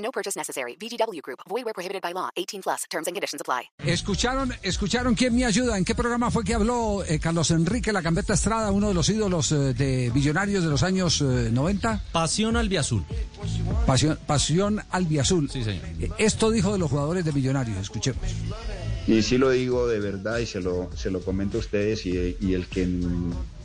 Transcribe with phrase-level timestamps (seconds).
[0.00, 0.76] No purchase necessary.
[0.76, 1.40] VGW Group.
[1.48, 2.30] Void where prohibited by law.
[2.36, 2.84] 18 plus.
[2.90, 3.68] Terms and conditions apply.
[3.86, 5.76] ¿Escucharon, ¿Escucharon quién me ayuda?
[5.76, 9.08] ¿En qué programa fue que habló eh, Carlos Enrique La Gambetta Estrada, uno de los
[9.08, 12.04] ídolos eh, de Millonarios de los años eh, 90?
[12.12, 13.04] Pasión albiazul.
[13.86, 15.50] Pasión, Pasión Albiazul.
[15.50, 15.84] Sí, señor.
[16.00, 17.78] Eh, Esto dijo de los jugadores de Millonarios.
[17.78, 18.22] Escuchemos.
[19.06, 22.36] Y sí lo digo de verdad y se lo, se lo comento a ustedes y,
[22.40, 22.88] y el que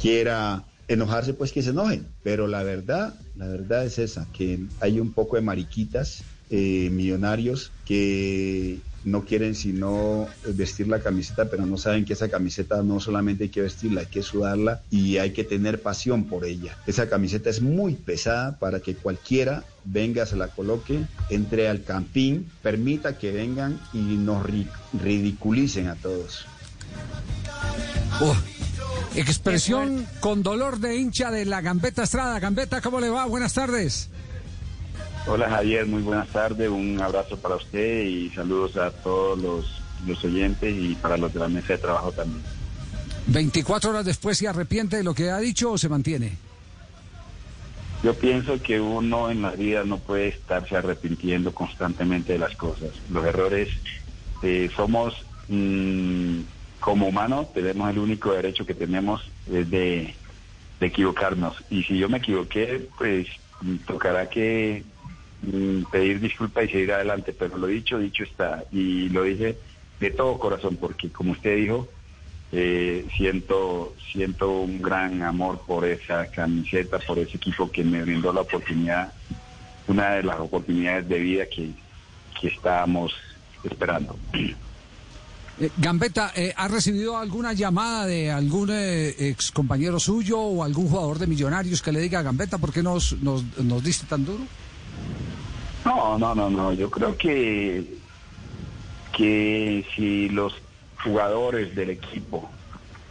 [0.00, 2.06] quiera enojarse pues que se enojen.
[2.22, 7.70] Pero la verdad, la verdad es esa, que hay un poco de mariquitas eh, millonarios
[7.84, 13.44] que no quieren sino vestir la camiseta, pero no saben que esa camiseta no solamente
[13.44, 16.76] hay que vestirla, hay que sudarla y hay que tener pasión por ella.
[16.86, 22.50] Esa camiseta es muy pesada para que cualquiera venga, se la coloque, entre al campín,
[22.60, 24.66] permita que vengan y nos ri-
[25.00, 26.44] ridiculicen a todos.
[29.14, 32.38] Expresión con dolor de hincha de La Gambetta Estrada.
[32.38, 33.26] Gambetta, ¿cómo le va?
[33.26, 34.10] Buenas tardes.
[35.26, 40.24] Hola Javier, muy buenas tardes, un abrazo para usted y saludos a todos los, los
[40.24, 42.42] oyentes y para los de la mesa de trabajo también.
[43.26, 46.38] 24 horas después, ¿se arrepiente de lo que ha dicho o se mantiene?
[48.02, 52.90] Yo pienso que uno en la vida no puede estarse arrepintiendo constantemente de las cosas.
[53.10, 53.68] Los errores,
[54.42, 55.14] eh, somos
[55.48, 56.40] mm,
[56.88, 60.14] como humanos, tenemos el único derecho que tenemos es de,
[60.80, 61.62] equivocarnos.
[61.68, 63.26] Y si yo me equivoqué, pues
[63.86, 64.84] tocará que
[65.42, 67.34] mm, pedir disculpas y seguir adelante.
[67.38, 68.64] Pero lo dicho, dicho está.
[68.72, 69.58] Y lo dije
[70.00, 71.86] de todo corazón, porque como usted dijo,
[72.52, 78.32] eh, siento siento un gran amor por esa camiseta, por ese equipo que me brindó
[78.32, 79.12] la oportunidad,
[79.88, 81.68] una de las oportunidades de vida que,
[82.40, 83.12] que estábamos
[83.62, 84.16] esperando.
[85.60, 90.88] Eh, Gambetta, eh, ¿ha recibido alguna llamada de algún eh, ex compañero suyo o algún
[90.88, 94.44] jugador de Millonarios que le diga, Gambetta, ¿por qué nos, nos, nos diste tan duro?
[95.84, 96.72] No, no, no, no.
[96.72, 97.98] Yo creo que
[99.18, 100.54] que si los
[101.02, 102.48] jugadores del equipo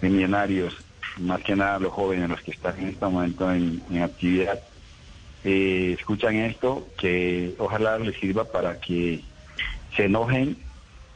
[0.00, 0.74] de Millonarios,
[1.18, 4.58] más que nada los jóvenes, los que están en este momento en, en actividad,
[5.44, 9.22] eh, escuchan esto, que ojalá les sirva para que
[9.94, 10.56] se enojen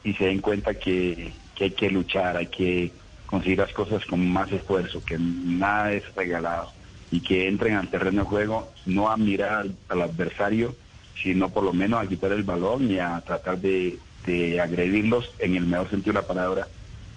[0.07, 2.93] y se den cuenta que, hay que luchar, hay que
[3.27, 6.71] conseguir las cosas con más esfuerzo, que nada es regalado
[7.11, 10.77] y que entren al terreno de juego no a mirar al, adversario,
[11.21, 15.57] sino por lo menos a quitar el balón y a tratar de, de agredirlos en
[15.57, 16.69] el mejor sentido de la palabra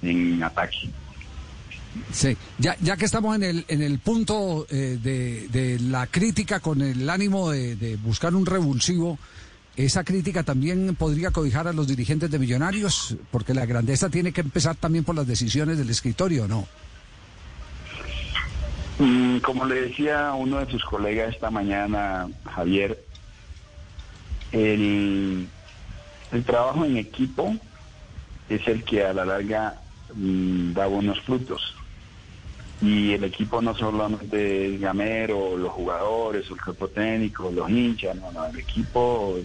[0.01, 0.89] en ataque.
[2.11, 6.59] Sí, ya, ya que estamos en el, en el punto eh, de, de la crítica
[6.59, 9.19] con el ánimo de buscar un revulsivo,
[9.85, 14.41] esa crítica también podría cobijar a los dirigentes de Millonarios, porque la grandeza tiene que
[14.41, 16.67] empezar también por las decisiones del escritorio, ¿no?
[18.99, 23.01] Mm, Como le decía uno de sus colegas esta mañana, Javier,
[24.51, 25.47] el,
[26.33, 27.55] el trabajo en equipo
[28.49, 29.79] es el que a la larga
[30.13, 31.73] mm, da buenos frutos.
[32.81, 38.29] Y el equipo no solamente es Gamero, los jugadores, el cuerpo técnico, los hinchas, no,
[38.33, 39.37] no, el equipo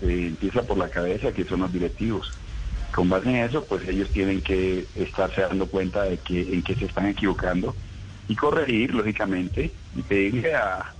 [0.00, 2.32] empieza por la cabeza, que son los directivos.
[2.94, 6.74] Con base en eso, pues ellos tienen que estarse dando cuenta de que en qué
[6.74, 7.74] se están equivocando
[8.28, 10.92] y corregir, lógicamente, y pedirle a,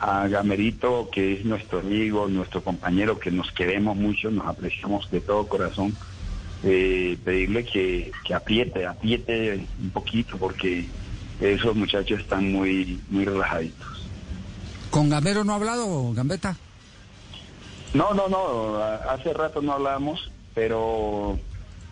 [0.00, 5.20] a Gamerito, que es nuestro amigo, nuestro compañero, que nos queremos mucho, nos apreciamos de
[5.20, 5.94] todo corazón,
[6.62, 10.86] eh, pedirle que, que apriete, apriete un poquito, porque
[11.40, 14.06] esos muchachos están muy, muy relajaditos.
[14.90, 16.56] ¿Con Gamero no ha hablado, Gambetta?
[17.94, 21.38] No, no, no, hace rato no hablamos, pero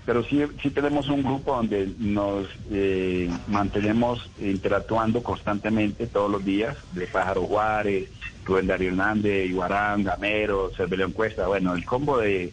[0.04, 6.76] pero sí, sí tenemos un grupo donde nos eh, mantenemos interactuando constantemente todos los días,
[6.92, 8.08] de Pájaro Juárez,
[8.44, 12.52] Rubén Darío Hernández, Iguarán, Gamero, Cervelio Encuesta, bueno, el combo de,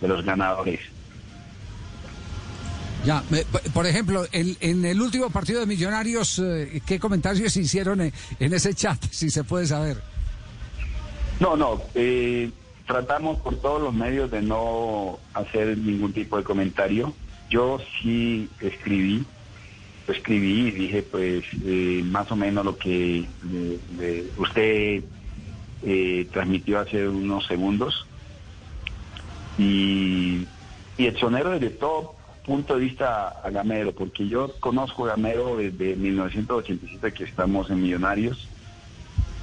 [0.00, 0.80] de los ganadores.
[3.04, 7.60] Ya, me- por ejemplo, en, en el último partido de Millonarios, eh, ¿qué comentarios se
[7.60, 9.98] hicieron en, en ese chat, si se puede saber?
[11.38, 12.50] No, no, eh,
[12.88, 17.12] tratamos por todos los medios de no hacer ningún tipo de comentario.
[17.50, 19.24] Yo sí escribí,
[20.08, 23.26] escribí y dije pues eh, más o menos lo que
[24.38, 25.04] usted
[25.84, 28.06] eh, transmitió hace unos segundos.
[29.58, 30.46] Y,
[30.96, 32.14] y exonero desde todo
[32.46, 37.82] punto de vista a Gamero, porque yo conozco a Gamero desde 1987 que estamos en
[37.82, 38.48] Millonarios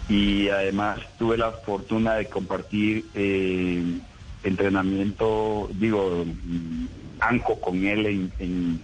[0.07, 3.84] y además tuve la fortuna de compartir eh,
[4.44, 6.86] entrenamiento, digo, mm,
[7.19, 8.84] anco con él en,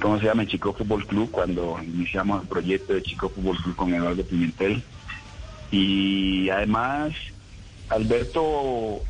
[0.00, 0.42] ¿cómo se llama?
[0.42, 4.82] En Chico Fútbol Club, cuando iniciamos el proyecto de Chico Fútbol Club con Eduardo Pimentel.
[5.70, 7.12] Y además,
[7.88, 9.02] Alberto,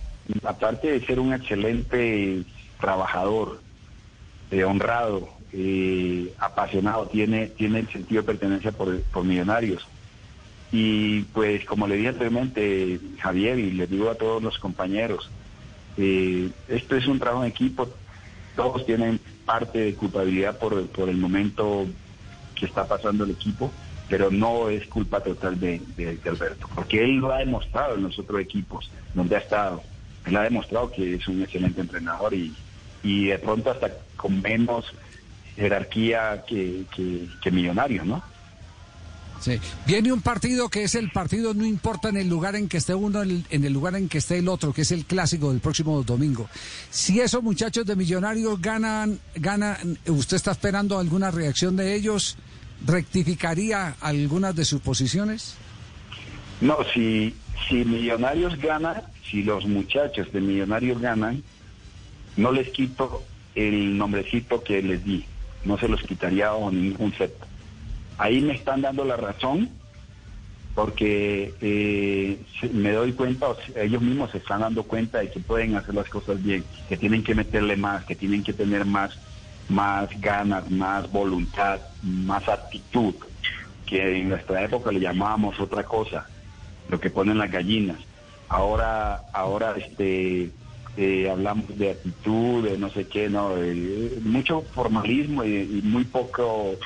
[0.44, 2.43] aparte de ser un excelente
[2.79, 3.62] trabajador,
[4.50, 9.87] eh, honrado, eh, apasionado, tiene, tiene el sentido de pertenencia por, por millonarios.
[10.72, 15.31] Y pues como le dije anteriormente, Javier, y le digo a todos los compañeros,
[15.96, 17.88] eh, esto es un trabajo en equipo,
[18.55, 21.87] todos tienen parte de culpabilidad por, por el momento
[22.55, 23.72] que está pasando el equipo,
[24.08, 25.81] pero no es culpa total de,
[26.26, 29.82] Alberto, porque él lo ha demostrado en los otros equipos donde ha estado.
[30.26, 32.55] Él ha demostrado que es un excelente entrenador y,
[33.02, 34.84] y de pronto hasta con menos
[35.56, 38.23] jerarquía que, que, que millonario, ¿no?
[39.40, 39.58] Sí.
[39.87, 42.94] Viene un partido que es el partido, no importa en el lugar en que esté
[42.94, 46.02] uno, en el, lugar en que esté el otro, que es el clásico del próximo
[46.02, 46.48] domingo.
[46.90, 52.37] Si esos muchachos de Millonarios ganan, ganan, ¿usted está esperando alguna reacción de ellos?
[52.87, 55.54] ¿Rectificaría algunas de sus posiciones?
[56.60, 57.34] No, si,
[57.69, 61.42] si Millonarios gana, si los muchachos de Millonarios ganan,
[62.37, 63.22] no les quito
[63.54, 65.25] el nombrecito que les di,
[65.64, 67.32] no se los quitaría o ningún set.
[68.20, 69.70] Ahí me están dando la razón
[70.75, 72.38] porque eh,
[72.70, 76.43] me doy cuenta, ellos mismos se están dando cuenta de que pueden hacer las cosas
[76.43, 79.19] bien, que tienen que meterle más, que tienen que tener más,
[79.70, 83.14] más ganas, más voluntad, más actitud,
[83.87, 86.28] que en nuestra época le llamábamos otra cosa,
[86.90, 88.00] lo que ponen las gallinas.
[88.50, 90.50] Ahora, ahora este
[90.99, 96.76] eh, hablamos de actitud, de no sé qué, no, eh, mucho formalismo y, muy poco,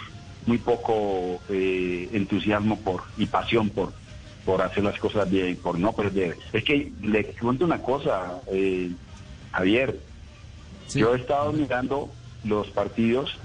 [0.46, 3.92] muy poco eh, entusiasmo por y pasión por
[4.44, 6.36] por hacer las cosas bien, por no perder.
[6.52, 8.90] Es que le cuento una cosa, eh,
[9.52, 9.98] Javier,
[10.86, 10.98] sí.
[10.98, 12.10] yo he estado mirando
[12.44, 13.38] los partidos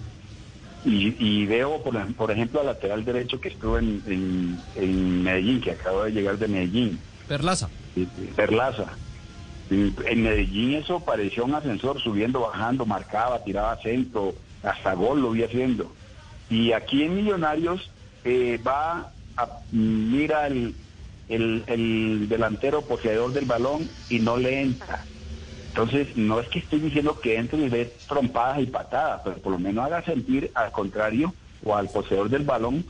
[0.83, 5.61] y, y veo, por, por, ejemplo, al lateral derecho que estuvo en, en, en Medellín,
[5.61, 6.99] que acaba de llegar de Medellín.
[7.29, 7.69] Perlaza.
[8.35, 8.87] Perlaza
[9.69, 15.43] en Medellín eso parecía un ascensor, subiendo, bajando, marcaba, tiraba centro, hasta gol lo vi
[15.43, 15.91] haciendo.
[16.49, 17.89] Y aquí en Millonarios
[18.23, 20.75] eh, va, a, mira el,
[21.27, 25.05] el, el, delantero poseedor del balón y no le entra.
[25.69, 29.51] Entonces, no es que estoy diciendo que entre y dé trompadas y patadas, pero por
[29.53, 32.85] lo menos haga sentir al contrario o al poseedor del balón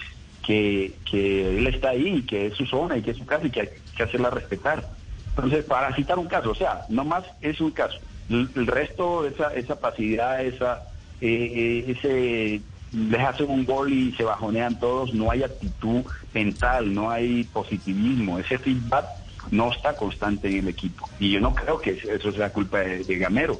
[0.45, 3.51] que, que él está ahí, que es su zona y que es su casa y
[3.51, 4.88] que hay que hacerla respetar.
[5.29, 8.00] Entonces, para citar un caso, o sea, no más es un caso.
[8.29, 10.83] El, resto, esa, esa pasividad, esa,
[11.21, 12.61] eh, ese,
[12.91, 16.03] les hacen un gol y se bajonean todos, no hay actitud
[16.33, 19.06] mental, no hay positivismo, ese feedback
[19.51, 21.09] no está constante en el equipo.
[21.19, 23.59] Y yo no creo que eso sea culpa de, de Gamero.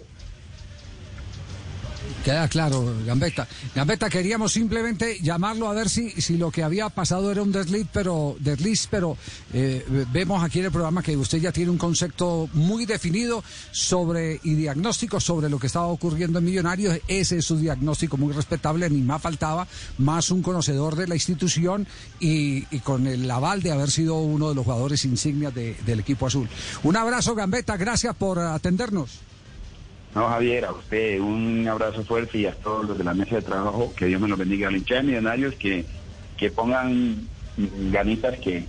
[2.24, 3.48] Queda claro, Gambetta.
[3.74, 7.88] Gambetta, queríamos simplemente llamarlo a ver si, si lo que había pasado era un desliz,
[7.94, 9.18] pero, desliz, pero
[9.54, 14.39] eh, vemos aquí en el programa que usted ya tiene un concepto muy definido sobre
[14.44, 16.99] y diagnóstico sobre lo que estaba ocurriendo en Millonarios.
[17.07, 19.66] Ese es su diagnóstico muy respetable, ni más faltaba,
[19.97, 21.88] más un conocedor de la institución
[22.19, 26.28] y, con el aval de haber sido uno de los jugadores insignias de, del equipo
[26.28, 26.49] azul.
[26.83, 29.29] Un abrazo, Gambetta, gracias por atendernos.
[30.16, 33.42] No, Javier, a usted un abrazo fuerte y a todos los de la mesa de
[33.44, 34.68] trabajo, que Dios me lo bendiga.
[34.68, 35.85] A la hinchada de millonarios que,
[36.37, 37.28] que pongan
[37.92, 38.66] ganitas que,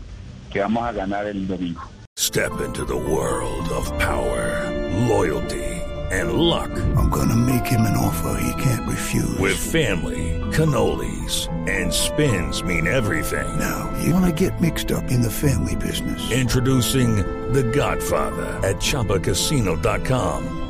[0.52, 1.80] que vamos a ganar el domingo.
[2.16, 4.68] Step into the world of power,
[5.08, 5.64] loyalty,
[6.12, 6.70] and luck.
[6.96, 9.38] I'm gonna make him an offer he can't refuse.
[9.38, 13.58] With family, cannolis, and spins mean everything.
[13.58, 16.30] Now, you wanna get mixed up in the family business.
[16.30, 17.16] Introducing
[17.52, 20.69] The Godfather at ChumbaCasino.com.